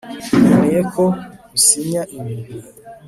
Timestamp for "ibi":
2.17-2.35